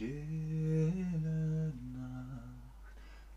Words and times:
Stille 0.00 1.74
Nacht, 1.92 2.96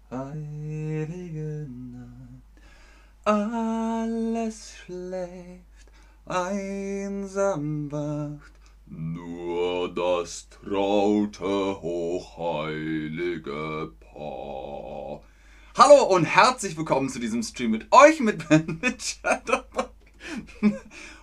heilige 0.10 1.68
Nacht, 1.92 2.54
alles 3.26 4.72
schläft, 4.78 5.92
einsam 6.26 7.92
wacht, 7.92 8.54
nur 8.86 9.94
das 9.94 10.48
traute, 10.48 11.82
hochheilige 11.82 13.42
Paar. 14.00 15.22
Hallo 15.78 16.04
und 16.16 16.24
herzlich 16.24 16.78
willkommen 16.78 17.10
zu 17.10 17.20
diesem 17.20 17.44
Stream 17.44 17.72
mit 17.72 17.92
euch, 17.92 18.22
mit, 18.22 18.50
mit 18.82 19.04
Shadowbox. 19.04 19.90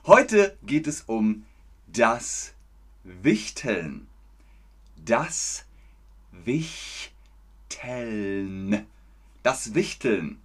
Heute 0.04 0.59
geht 0.66 0.86
es 0.86 1.00
um 1.00 1.46
das 1.86 2.52
Wichteln 3.04 4.09
das 5.11 5.66
Wichteln. 6.30 7.10
Das 9.42 9.74
Wichteln. 9.74 10.41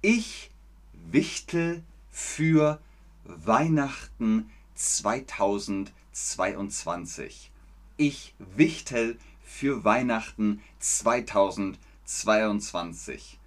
Ich 0.00 0.50
wichtel 0.94 1.82
für 2.10 2.80
Weihnachten 3.24 4.50
2022. 4.76 7.50
Ich 7.98 8.34
wichtel 8.38 9.18
für 9.44 9.84
Weihnachten 9.84 10.62
2022. 10.78 13.38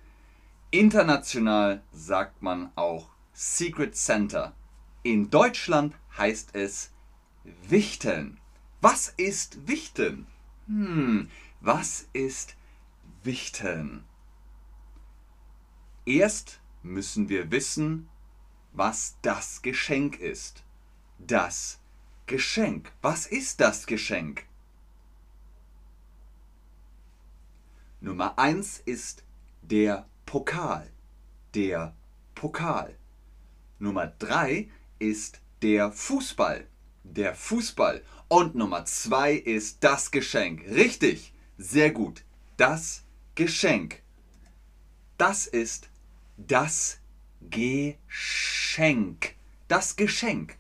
International 0.70 1.82
sagt 1.92 2.44
man 2.44 2.72
auch 2.76 3.10
Secret 3.34 3.96
Center. 3.96 4.54
In 5.02 5.32
Deutschland 5.32 5.96
heißt 6.16 6.50
es 6.54 6.92
Wichteln. 7.68 8.38
Was 8.82 9.12
ist 9.18 9.68
Wichteln? 9.68 10.28
Hm, 10.68 11.30
was 11.62 12.08
ist 12.14 12.56
Wichteln? 13.24 14.04
Erst 16.06 16.60
müssen 16.82 17.30
wir 17.30 17.52
wissen, 17.52 18.10
was 18.72 19.18
das 19.22 19.62
Geschenk 19.62 20.20
ist. 20.20 20.64
Das 21.20 21.80
Geschenk. 22.26 22.92
Was 23.02 23.28
ist 23.28 23.62
das 23.62 23.86
Geschenk? 23.86 24.46
Nummer 28.02 28.38
eins 28.38 28.82
ist 28.86 29.24
der 29.62 30.08
Pokal. 30.26 30.92
Der 31.54 31.96
Pokal. 32.34 32.98
Nummer 33.80 34.08
drei 34.08 34.70
ist 35.00 35.42
der 35.62 35.92
Fußball. 35.92 36.68
Der 37.04 37.36
Fußball. 37.36 38.04
Und 38.28 38.56
Nummer 38.56 38.86
zwei 38.86 39.34
ist 39.34 39.84
das 39.84 40.10
Geschenk. 40.10 40.66
Richtig, 40.68 41.34
sehr 41.58 41.92
gut. 41.92 42.24
Das 42.58 43.04
Geschenk. 43.36 44.02
Das 45.18 45.46
ist 45.46 45.90
das 46.38 47.00
Geschenk. 47.50 49.36
Das 49.68 49.96
Geschenk. 49.96 50.58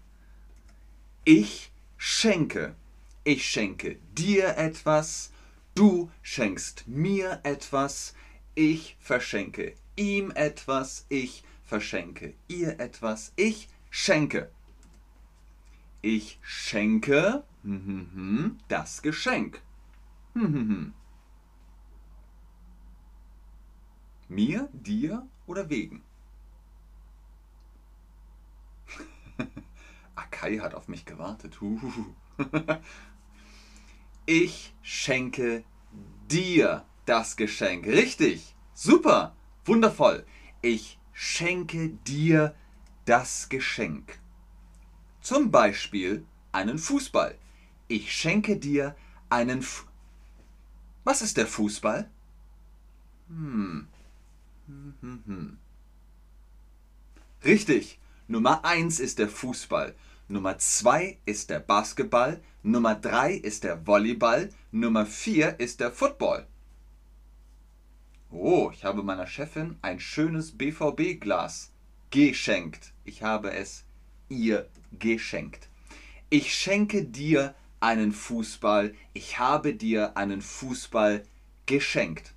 Ich 1.24 1.72
schenke. 1.98 2.76
Ich 3.24 3.50
schenke 3.50 3.98
dir 4.14 4.58
etwas. 4.58 5.32
Du 5.74 6.12
schenkst 6.22 6.88
mir 6.88 7.40
etwas. 7.44 8.14
Ich 8.54 8.96
verschenke 9.00 9.74
ihm 9.96 10.32
etwas. 10.32 11.06
Ich 11.10 11.44
verschenke 11.66 12.36
ihr 12.48 12.80
etwas. 12.80 13.34
Ich 13.36 13.70
schenke. 13.90 14.52
Ich 16.06 16.38
schenke 16.44 17.44
das 18.68 19.02
Geschenk. 19.02 19.64
Mir, 24.28 24.70
dir 24.72 25.28
oder 25.48 25.68
wegen? 25.72 26.04
Akai 30.16 30.60
hat 30.60 30.76
auf 30.76 30.88
mich 30.88 31.06
gewartet. 31.06 31.58
Ich 34.28 34.74
schenke 34.84 35.64
dir 36.30 36.86
das 37.06 37.36
Geschenk. 37.36 37.88
Richtig. 37.88 38.56
Super. 38.76 39.36
Wundervoll. 39.66 40.26
Ich 40.62 41.00
schenke 41.14 41.90
dir 41.90 42.56
das 43.06 43.50
Geschenk. 43.50 44.20
Zum 45.26 45.50
Beispiel 45.50 46.24
einen 46.52 46.78
Fußball. 46.78 47.36
Ich 47.88 48.14
schenke 48.14 48.58
dir 48.58 48.96
einen. 49.28 49.62
F 49.62 49.88
Was 51.04 51.24
ist 51.24 51.38
der 51.38 51.48
Fußball? 51.48 52.08
Hm. 53.30 53.88
Hm, 54.68 54.94
hm, 55.02 55.24
hm. 55.26 55.58
Richtig. 57.44 58.00
Nummer 58.28 58.64
1 58.66 59.00
ist 59.00 59.18
der 59.18 59.28
Fußball. 59.28 59.96
Nummer 60.28 60.60
2 60.60 61.18
ist 61.26 61.50
der 61.50 61.60
Basketball. 61.60 62.40
Nummer 62.62 62.94
3 62.94 63.34
ist 63.34 63.64
der 63.64 63.88
Volleyball. 63.88 64.52
Nummer 64.72 65.08
4 65.08 65.60
ist 65.60 65.80
der 65.80 65.92
Football. 65.92 66.46
Oh, 68.30 68.70
ich 68.72 68.86
habe 68.86 69.02
meiner 69.02 69.26
Chefin 69.26 69.80
ein 69.82 70.00
schönes 70.00 70.56
BVB-Glas 70.56 71.72
geschenkt. 72.12 72.94
Ich 73.06 73.24
habe 73.24 73.52
es 73.52 73.85
ihr 74.30 74.68
geschenkt. 75.00 75.70
Ich 76.30 76.54
schenke 76.54 77.04
dir 77.04 77.56
einen 77.80 78.12
Fußball. 78.12 78.94
Ich 79.14 79.40
habe 79.40 79.74
dir 79.74 80.18
einen 80.18 80.42
Fußball 80.42 81.24
geschenkt. 81.66 82.34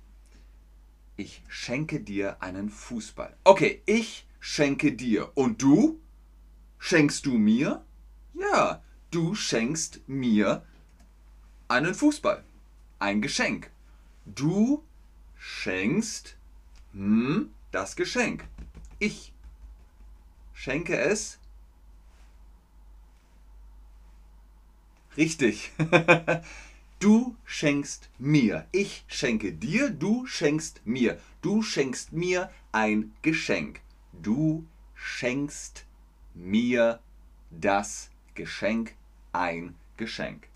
Ich 1.17 1.41
schenke 1.47 1.99
dir 1.99 2.41
einen 2.41 2.69
Fußball. 2.69 3.35
Okay, 3.43 3.81
ich 3.85 4.25
schenke 4.39 4.93
dir. 4.93 5.31
Und 5.35 5.61
du? 5.61 5.99
Schenkst 6.77 7.25
du 7.25 7.33
mir? 7.33 7.83
Ja, 8.33 8.81
du 9.11 9.35
schenkst 9.35 10.07
mir 10.07 10.63
einen 11.67 11.93
Fußball. 11.93 12.43
Ein 12.99 13.21
Geschenk. 13.21 13.69
Du 14.25 14.83
schenkst 15.37 16.37
hm, 16.93 17.51
das 17.71 17.95
Geschenk. 17.95 18.45
Ich 18.99 19.33
schenke 20.53 20.97
es 20.97 21.38
Richtig. 25.19 25.71
Du 26.99 27.37
schenkst 27.45 28.09
mir. 28.17 28.67
Ich 28.73 29.05
schenke 29.07 29.53
dir, 29.53 29.89
du 29.89 30.25
schenkst 30.25 30.81
mir. 30.85 31.17
Du 31.41 31.61
schenkst 31.61 32.11
mir 32.11 32.49
ein 32.73 33.13
Geschenk. 33.21 33.79
Du 34.11 34.65
schenkst 34.95 35.85
mir 36.33 36.99
das 37.51 38.09
Geschenk, 38.35 38.95
ein 39.31 39.75
Geschenk. 39.95 40.49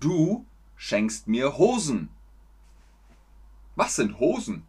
Du 0.00 0.46
schenkst 0.76 1.28
mir 1.28 1.58
Hosen. 1.58 2.08
Was 3.76 3.96
sind 3.96 4.18
Hosen? 4.18 4.62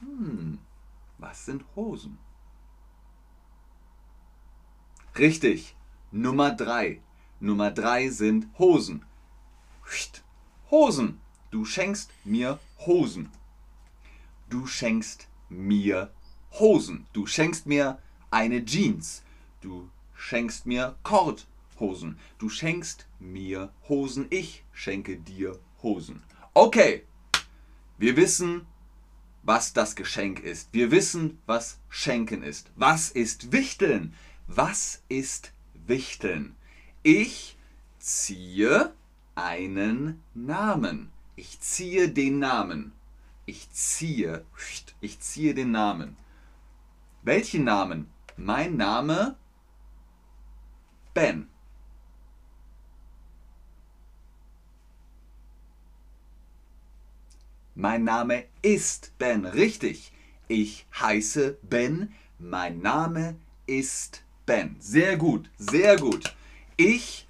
Hm, 0.00 0.58
was 1.18 1.44
sind 1.44 1.64
Hosen? 1.76 2.18
Richtig, 5.16 5.76
Nummer 6.10 6.50
drei. 6.50 7.00
Nummer 7.42 7.72
drei 7.72 8.08
sind 8.08 8.46
Hosen. 8.56 9.04
Hosen. 10.70 11.20
Du 11.50 11.64
schenkst 11.64 12.12
mir 12.24 12.60
Hosen. 12.86 13.30
Du 14.48 14.68
schenkst 14.68 15.26
mir 15.48 16.12
Hosen. 16.52 17.08
Du 17.12 17.26
schenkst 17.26 17.66
mir 17.66 17.98
eine 18.30 18.64
Jeans. 18.64 19.24
Du 19.60 19.90
schenkst 20.14 20.66
mir 20.66 20.94
Korthosen. 21.02 22.16
Du 22.38 22.48
schenkst 22.48 23.06
mir 23.18 23.72
Hosen. 23.88 24.28
Ich 24.30 24.62
schenke 24.72 25.16
dir 25.16 25.58
Hosen. 25.82 26.22
Okay. 26.54 27.02
Wir 27.98 28.16
wissen, 28.16 28.66
was 29.42 29.72
das 29.72 29.96
Geschenk 29.96 30.38
ist. 30.38 30.72
Wir 30.72 30.92
wissen, 30.92 31.38
was 31.46 31.80
Schenken 31.88 32.44
ist. 32.44 32.70
Was 32.76 33.10
ist 33.10 33.50
Wichteln? 33.50 34.14
Was 34.46 35.02
ist 35.08 35.52
Wichteln? 35.74 36.54
Ich 37.04 37.56
ziehe 37.98 38.92
einen 39.34 40.22
Namen. 40.34 41.10
Ich 41.34 41.58
ziehe 41.58 42.08
den 42.08 42.38
Namen. 42.38 42.92
Ich 43.44 43.68
ziehe, 43.72 44.44
ich 45.00 45.18
ziehe 45.18 45.52
den 45.52 45.72
Namen. 45.72 46.16
Welchen 47.22 47.64
Namen? 47.64 48.08
Mein 48.36 48.76
Name 48.76 49.36
Ben. 51.12 51.48
Mein 57.74 58.04
Name 58.04 58.44
ist 58.62 59.12
Ben, 59.18 59.44
richtig. 59.44 60.12
Ich 60.46 60.86
heiße 61.00 61.58
Ben. 61.62 62.14
Mein 62.38 62.80
Name 62.80 63.34
ist 63.66 64.22
Ben. 64.46 64.76
Sehr 64.78 65.16
gut, 65.16 65.50
sehr 65.58 65.96
gut. 65.96 66.32
Ich 66.84 67.28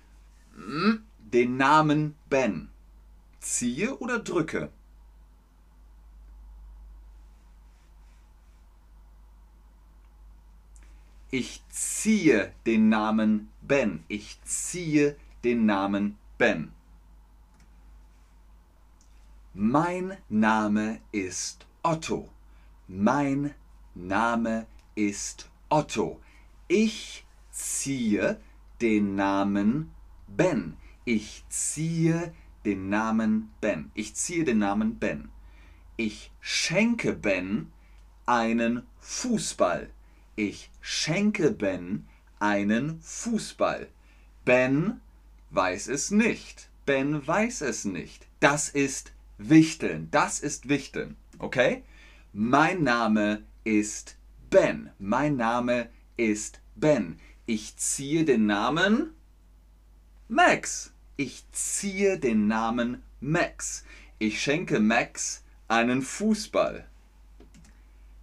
hm, 0.55 1.05
den 1.19 1.59
Namen 1.59 2.15
Ben. 2.31 2.71
Ziehe 3.39 3.99
oder 3.99 4.19
drücke? 4.19 4.73
Ich 11.31 11.61
ziehe 11.69 12.55
den 12.65 12.89
Namen 12.89 13.51
Ben. 13.61 14.05
Ich 14.09 14.43
ziehe 14.43 15.17
den 15.45 15.67
Namen 15.67 16.17
Ben. 16.39 16.73
Mein 19.53 20.17
Name 20.31 21.03
ist 21.11 21.67
Otto. 21.83 22.31
Mein 22.89 23.55
Name 23.95 24.67
ist 24.95 25.51
Otto. 25.69 26.23
Ich 26.69 27.27
ziehe 27.51 28.41
den 28.83 29.15
Namen 29.15 29.93
Ben. 30.27 30.77
Ich 31.05 31.45
ziehe 31.49 32.35
den 32.65 32.89
Namen 32.89 33.51
Ben. 33.61 33.93
Ich 33.95 34.15
ziehe 34.15 34.45
den 34.45 34.59
Namen 34.59 34.99
Ben. 34.99 35.31
Ich 35.97 36.33
schenke 36.41 37.13
Ben 37.13 37.71
einen 38.27 38.83
Fußball. 38.99 39.89
Ich 40.35 40.71
schenke 40.81 41.53
Ben 41.53 42.09
einen 42.41 43.01
Fußball. 43.01 43.89
Ben 44.45 45.01
weiß 45.51 45.87
es 45.87 46.11
nicht. 46.11 46.69
Ben 46.85 47.25
weiß 47.25 47.61
es 47.61 47.85
nicht. 47.85 48.27
Das 48.41 48.69
ist 48.69 49.13
Wichteln. 49.39 50.09
Das 50.11 50.41
ist 50.41 50.69
Wichteln. 50.69 51.17
Okay? 51.39 51.85
Mein 52.33 52.83
Name 52.83 53.45
ist 53.63 54.17
Ben. 54.51 54.91
Mein 54.99 55.37
Name 55.37 55.89
ist 56.17 56.61
Ben. 56.75 57.21
Ich 57.45 57.77
ziehe 57.77 58.25
den 58.25 58.47
Namen 58.47 59.15
Max. 60.29 60.93
Ich 61.17 61.45
ziehe 61.51 62.17
den 62.19 62.47
Namen 62.47 63.03
Max. 63.21 63.85
Ich 64.21 64.41
schenke 64.41 64.79
Max 64.79 65.43
einen 65.67 66.03
Fußball. 66.03 66.87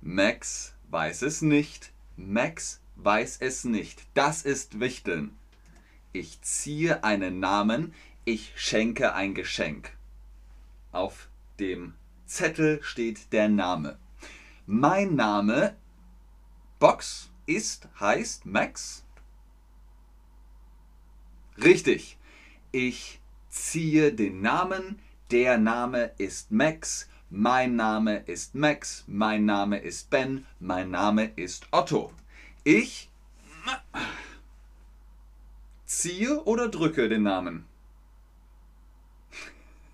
Max 0.01 0.73
weiß 0.89 1.23
es 1.23 1.41
nicht. 1.41 1.91
Max 2.15 2.79
weiß 2.95 3.39
es 3.41 3.65
nicht. 3.65 4.03
Das 4.13 4.43
ist 4.43 4.79
Wichteln. 4.79 5.35
Ich 6.13 6.41
ziehe 6.41 7.03
einen 7.03 7.41
Namen. 7.41 7.93
Ich 8.23 8.53
schenke 8.55 9.13
ein 9.13 9.33
Geschenk. 9.33 9.91
Auf 10.93 11.27
dem 11.59 11.93
Zettel 12.25 12.81
steht 12.83 13.33
der 13.33 13.49
Name. 13.49 13.99
Mein 14.65 15.15
Name 15.15 15.75
Box 16.79 17.29
ist, 17.45 17.89
heißt 17.99 18.45
Max. 18.45 19.03
Richtig. 21.63 22.17
Ich 22.71 23.19
ziehe 23.49 24.13
den 24.13 24.41
Namen. 24.41 24.99
Der 25.31 25.57
Name 25.57 26.11
ist 26.17 26.51
Max. 26.51 27.09
Mein 27.29 27.75
Name 27.75 28.19
ist 28.19 28.55
Max. 28.55 29.03
Mein 29.07 29.45
Name 29.45 29.79
ist 29.79 30.09
Ben. 30.09 30.45
Mein 30.59 30.91
Name 30.91 31.31
ist 31.35 31.67
Otto. 31.71 32.13
Ich 32.63 33.09
ziehe 35.85 36.43
oder 36.43 36.69
drücke 36.69 37.09
den 37.09 37.23
Namen. 37.23 37.65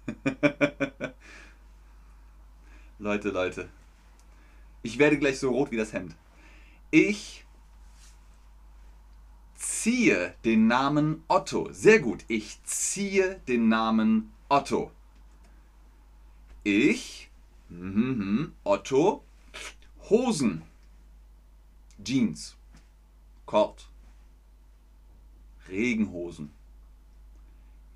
Leute, 2.99 3.29
Leute. 3.29 3.69
Ich 4.83 4.99
werde 4.99 5.17
gleich 5.17 5.39
so 5.39 5.49
rot 5.49 5.71
wie 5.71 5.77
das 5.77 5.93
Hemd. 5.93 6.15
Ich 6.91 7.44
ziehe 9.65 10.35
den 10.45 10.67
Namen 10.67 11.23
Otto. 11.27 11.69
Sehr 11.71 11.99
gut. 11.99 12.23
Ich 12.27 12.63
ziehe 12.63 13.41
den 13.47 13.67
Namen 13.67 14.31
Otto. 14.47 14.91
Ich, 16.63 17.29
mm, 17.69 18.45
Otto, 18.63 19.23
Hosen, 20.09 20.61
Jeans, 22.03 22.55
Kord, 23.45 23.89
Regenhosen. 25.67 26.51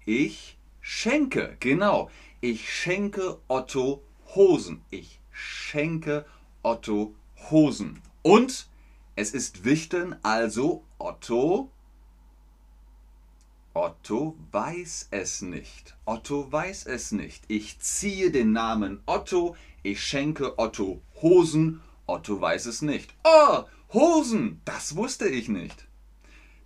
Ich 0.05 0.57
schenke, 0.81 1.55
genau. 1.59 2.09
Ich 2.41 2.71
schenke 2.71 3.39
Otto 3.47 4.03
Hosen. 4.35 4.81
Ich 4.89 5.19
schenke 5.31 6.25
Otto 6.63 7.13
Hosen. 7.51 8.01
Und 8.21 8.69
es 9.15 9.33
ist 9.33 9.65
Wichteln, 9.65 10.15
also 10.23 10.83
Otto. 10.99 11.71
Otto 13.73 14.35
weiß 14.51 15.07
es 15.11 15.41
nicht. 15.41 15.95
Otto 16.05 16.51
weiß 16.51 16.85
es 16.85 17.11
nicht. 17.11 17.45
Ich 17.47 17.79
ziehe 17.79 18.31
den 18.31 18.51
Namen 18.51 19.01
Otto. 19.05 19.55
Ich 19.81 20.03
schenke 20.03 20.59
Otto 20.59 21.01
Hosen. 21.21 21.81
Otto 22.05 22.41
weiß 22.41 22.65
es 22.65 22.81
nicht. 22.81 23.13
Oh, 23.23 23.63
Hosen! 23.93 24.61
Das 24.65 24.95
wusste 24.95 25.27
ich 25.27 25.49
nicht. 25.49 25.87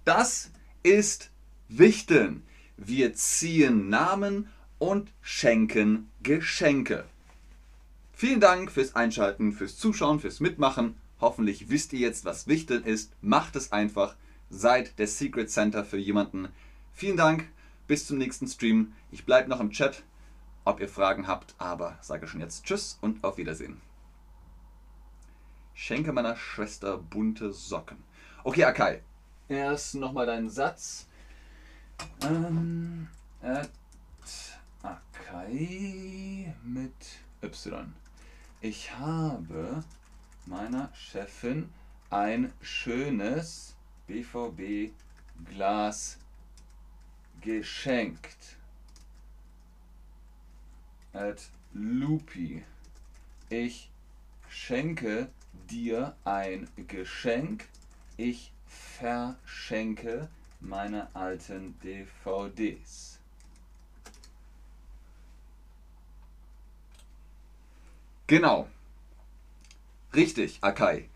Das 0.03 0.51
ist 0.81 1.29
Wichteln. 1.69 2.44
Wir 2.75 3.13
ziehen 3.13 3.89
Namen 3.89 4.50
und 4.79 5.12
schenken 5.21 6.09
Geschenke. 6.21 7.06
Vielen 8.13 8.39
Dank 8.39 8.71
fürs 8.71 8.95
Einschalten, 8.95 9.53
fürs 9.53 9.77
Zuschauen, 9.77 10.19
fürs 10.19 10.39
Mitmachen. 10.39 10.95
Hoffentlich 11.24 11.70
wisst 11.70 11.94
ihr 11.94 12.00
jetzt, 12.00 12.25
was 12.25 12.48
Wichteln 12.48 12.84
ist. 12.84 13.14
Macht 13.22 13.56
es 13.56 13.72
einfach. 13.72 14.18
Seid 14.50 15.00
der 15.00 15.08
Secret 15.08 15.50
Center 15.50 15.86
für 15.86 15.96
jemanden. 15.96 16.50
Vielen 16.92 17.16
Dank. 17.16 17.48
Bis 17.88 18.06
zum 18.08 18.18
nächsten 18.18 18.46
Stream. 18.46 18.92
Ich 19.10 19.24
bleibe 19.25 19.50
noch 19.50 19.62
im 19.62 19.72
Chat, 19.72 20.04
ob 20.66 20.81
ihr 20.81 20.90
Fragen 20.90 21.25
habt, 21.25 21.56
aber 21.58 21.98
sage 22.02 22.28
schon 22.28 22.42
jetzt 22.42 22.66
Tschüss 22.66 22.98
und 23.00 23.24
auf 23.24 23.38
Wiedersehen. 23.38 23.80
Schenke 25.74 26.12
meiner 26.12 26.36
Schwester 26.36 26.98
bunte 26.98 27.54
Socken. 27.54 28.04
Okay, 28.44 28.66
Akai. 28.66 29.02
Erst 29.48 29.96
nochmal 29.96 30.25
deinen 30.25 30.50
Satz. 30.50 31.08
Ähm, 32.22 33.08
at 33.42 33.72
Akai 34.81 36.54
mit 36.66 36.92
Y. 37.42 37.94
Ich 38.60 38.94
habe 39.00 39.86
meiner 40.45 40.92
Chefin 40.94 41.69
ein 42.10 42.54
schönes 42.62 43.75
BVB-Glas 44.07 44.94
geschenkt. 47.42 48.57
At 51.13 51.50
Lupi. 51.74 52.63
Ich 53.50 53.89
schenke 54.50 55.29
dir 55.70 56.15
ein 56.24 56.67
Geschenk. 56.88 57.67
Ich 58.17 58.51
verschenke 58.67 60.29
meine 60.60 61.13
alten 61.15 61.79
DVDs. 61.79 63.20
Genau. 68.27 68.67
Richtig, 70.15 70.60
Akai. 70.62 71.10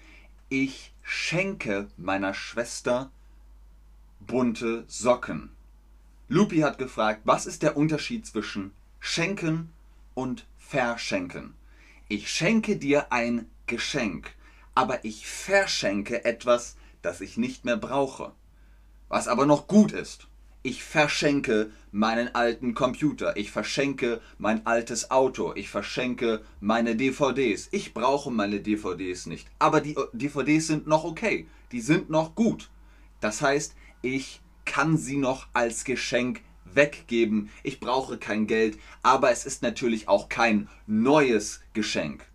Ich 0.49 0.91
schenke 1.03 1.87
meiner 1.97 2.33
Schwester 2.33 3.11
bunte 4.19 4.85
Socken. 4.87 5.51
Lupi 6.29 6.59
hat 6.59 6.79
gefragt, 6.79 7.21
was 7.23 7.45
ist 7.45 7.61
der 7.61 7.77
Unterschied 7.77 8.25
zwischen 8.25 8.71
schenken 8.99 9.71
und 10.15 10.47
verschenken? 10.57 11.53
Ich 12.07 12.31
schenke 12.31 12.77
dir 12.77 13.11
ein 13.11 13.47
Geschenk, 13.67 14.33
aber 14.73 15.05
ich 15.05 15.27
verschenke 15.27 16.25
etwas, 16.25 16.75
das 17.03 17.21
ich 17.21 17.37
nicht 17.37 17.65
mehr 17.65 17.77
brauche, 17.77 18.31
was 19.09 19.27
aber 19.27 19.45
noch 19.45 19.67
gut 19.67 19.91
ist 19.91 20.27
ich 20.67 20.83
verschenke 20.83 21.71
meinen 21.93 22.35
alten 22.35 22.73
Computer, 22.73 23.37
ich 23.37 23.51
verschenke 23.51 24.19
mein 24.37 24.65
altes 24.65 25.11
Auto, 25.11 25.53
ich 25.55 25.69
verschenke 25.69 26.41
meine 26.59 26.97
DVDs. 26.97 27.69
Ich 27.71 27.93
brauche 27.93 28.31
meine 28.31 28.59
DVDs 28.59 29.27
nicht, 29.27 29.47
aber 29.59 29.79
die 29.79 29.95
DVDs 30.11 30.67
sind 30.67 30.85
noch 30.85 31.05
okay, 31.05 31.47
die 31.71 31.79
sind 31.79 32.09
noch 32.09 32.35
gut. 32.35 32.69
Das 33.21 33.41
heißt, 33.41 33.75
ich 34.01 34.41
kann 34.65 34.97
sie 34.97 35.15
noch 35.15 35.47
als 35.53 35.85
Geschenk 35.85 36.41
weggeben. 36.65 37.49
Ich 37.63 37.79
brauche 37.79 38.17
kein 38.17 38.45
Geld, 38.45 38.77
aber 39.03 39.31
es 39.31 39.45
ist 39.45 39.61
natürlich 39.61 40.09
auch 40.09 40.27
kein 40.27 40.67
neues 40.85 41.61
Geschenk. 41.71 42.25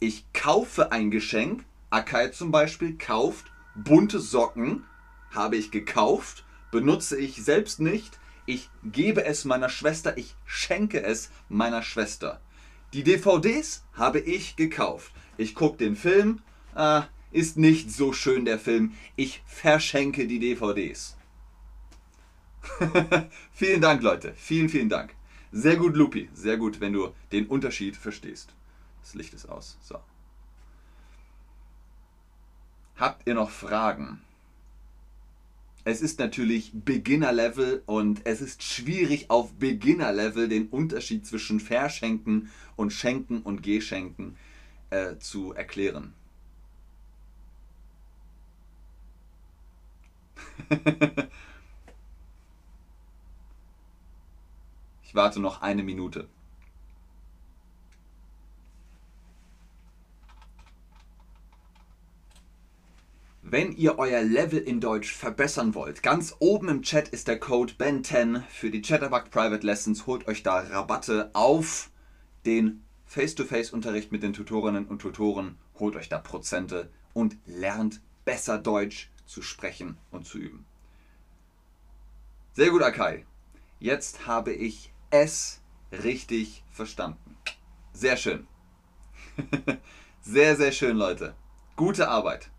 Ich 0.00 0.24
kaufe 0.32 0.92
ein 0.92 1.10
Geschenk, 1.10 1.66
Akai 1.90 2.28
zum 2.28 2.52
Beispiel 2.52 2.96
kauft 2.96 3.52
bunte 3.74 4.18
Socken, 4.18 4.84
habe 5.30 5.56
ich 5.56 5.70
gekauft 5.70 6.46
benutze 6.72 7.16
ich 7.16 7.36
selbst 7.36 7.78
nicht. 7.78 8.18
Ich 8.44 8.68
gebe 8.82 9.24
es 9.24 9.44
meiner 9.44 9.68
Schwester, 9.68 10.18
ich 10.18 10.34
schenke 10.44 11.00
es 11.00 11.30
meiner 11.48 11.82
Schwester. 11.82 12.40
Die 12.92 13.04
DVDs 13.04 13.84
habe 13.94 14.18
ich 14.18 14.56
gekauft. 14.56 15.12
Ich 15.36 15.54
gucke 15.54 15.78
den 15.78 15.94
Film, 15.94 16.40
äh, 16.74 17.02
ist 17.30 17.56
nicht 17.56 17.92
so 17.92 18.12
schön 18.12 18.44
der 18.44 18.58
Film. 18.58 18.94
Ich 19.14 19.42
verschenke 19.46 20.26
die 20.26 20.40
DVDs. 20.40 21.16
vielen 23.52 23.80
Dank, 23.80 24.02
Leute. 24.02 24.34
Vielen, 24.36 24.68
vielen 24.68 24.88
Dank. 24.88 25.14
Sehr 25.52 25.76
gut, 25.76 25.96
Lupi. 25.96 26.28
Sehr 26.34 26.56
gut, 26.56 26.80
wenn 26.80 26.92
du 26.92 27.14
den 27.30 27.46
Unterschied 27.46 27.96
verstehst. 27.96 28.54
Das 29.02 29.14
Licht 29.14 29.34
ist 29.34 29.48
aus. 29.48 29.78
So. 29.80 29.98
Habt 32.96 33.26
ihr 33.26 33.34
noch 33.34 33.50
Fragen? 33.50 34.20
Es 35.84 36.00
ist 36.00 36.20
natürlich 36.20 36.70
Beginner-Level 36.72 37.82
und 37.86 38.24
es 38.24 38.40
ist 38.40 38.62
schwierig 38.62 39.30
auf 39.30 39.52
Beginner-Level 39.54 40.48
den 40.48 40.68
Unterschied 40.68 41.26
zwischen 41.26 41.58
Verschenken 41.58 42.50
und 42.76 42.92
Schenken 42.92 43.42
und 43.42 43.62
Geschenken 43.62 44.36
äh, 44.90 45.16
zu 45.18 45.52
erklären. 45.54 46.14
ich 55.02 55.14
warte 55.14 55.40
noch 55.40 55.62
eine 55.62 55.82
Minute. 55.82 56.28
Wenn 63.52 63.72
ihr 63.72 63.98
euer 63.98 64.22
Level 64.22 64.60
in 64.60 64.80
Deutsch 64.80 65.12
verbessern 65.12 65.74
wollt, 65.74 66.02
ganz 66.02 66.34
oben 66.38 66.70
im 66.70 66.80
Chat 66.80 67.10
ist 67.10 67.28
der 67.28 67.38
Code 67.38 67.74
BEN10 67.74 68.44
für 68.48 68.70
die 68.70 68.80
Chatterbug 68.80 69.30
Private 69.30 69.66
Lessons. 69.66 70.06
Holt 70.06 70.26
euch 70.26 70.42
da 70.42 70.60
Rabatte 70.60 71.28
auf 71.34 71.90
den 72.46 72.82
Face-to-Face-Unterricht 73.04 74.10
mit 74.10 74.22
den 74.22 74.32
Tutorinnen 74.32 74.86
und 74.86 75.00
Tutoren. 75.00 75.58
Holt 75.78 75.96
euch 75.96 76.08
da 76.08 76.18
Prozente 76.18 76.90
und 77.12 77.36
lernt 77.44 78.00
besser 78.24 78.56
Deutsch 78.56 79.10
zu 79.26 79.42
sprechen 79.42 79.98
und 80.10 80.26
zu 80.26 80.38
üben. 80.38 80.64
Sehr 82.54 82.70
gut, 82.70 82.82
Akai. 82.82 83.26
Jetzt 83.80 84.26
habe 84.26 84.54
ich 84.54 84.94
es 85.10 85.60
richtig 85.92 86.64
verstanden. 86.70 87.36
Sehr 87.92 88.16
schön. 88.16 88.46
sehr, 90.22 90.56
sehr 90.56 90.72
schön, 90.72 90.96
Leute. 90.96 91.34
Gute 91.76 92.08
Arbeit. 92.08 92.51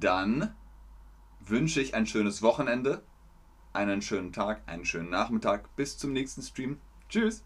Dann 0.00 0.54
wünsche 1.40 1.80
ich 1.80 1.94
ein 1.94 2.06
schönes 2.06 2.42
Wochenende, 2.42 3.02
einen 3.72 4.02
schönen 4.02 4.32
Tag, 4.32 4.62
einen 4.66 4.84
schönen 4.84 5.10
Nachmittag. 5.10 5.74
Bis 5.76 5.98
zum 5.98 6.12
nächsten 6.12 6.42
Stream. 6.42 6.80
Tschüss. 7.08 7.44